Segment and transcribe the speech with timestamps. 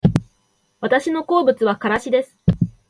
[0.79, 2.35] 私の好物はからしです